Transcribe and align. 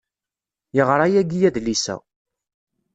Yeɣra 0.75 1.05
yagi 1.13 1.39
adlis-a. 1.47 1.95